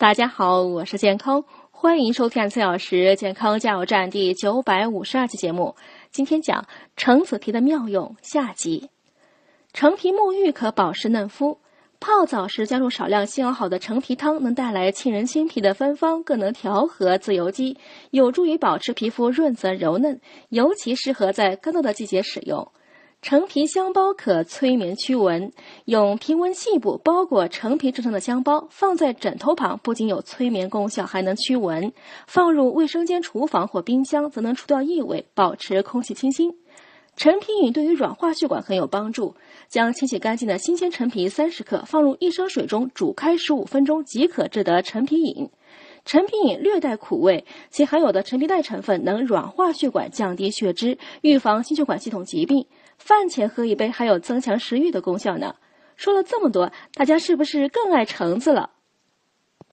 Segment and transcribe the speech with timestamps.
[0.00, 5.76] 大家好，我是健康，欢迎收看四小时健康加油站第九百五十二期节目。
[6.10, 6.64] 今天讲
[6.96, 8.88] 橙子皮的妙用下集。
[9.74, 11.58] 橙皮沐浴可保湿嫩肤，
[12.00, 17.76] 泡澡时加入少量新熬好的橙皮汤，能带来沁人心脾的芬芳，更能调和自由基，
[18.10, 22.72] 有助于保持皮肤润泽柔嫩，尤其适合在干燥的季节使用。
[23.22, 25.52] 橙皮香包可催眠驱蚊，
[25.84, 31.92] 用平纹细布包裹橙皮制成的香包，放在枕头旁，不仅有催眠功效，还能驱蚊。
[32.26, 36.50] 放入卫生间、厨房或冰箱，则能除掉异味，保持空气清新。
[37.14, 39.34] 陈皮饮对于软化血管很有帮助。
[39.68, 45.50] 将清洗干净的新鲜陈皮三十克放入一升水中煮开十五分钟，即可制得陈皮饮。
[46.04, 52.66] 陈皮饮略带苦味，其含有的陈皮带成分能软化血管、降低血脂，预防心血管系统疾病。
[52.98, 55.54] 饭前喝一杯，还有增强食欲的功效呢。
[55.96, 58.70] 说了这么多，大家是不是更爱橙子了？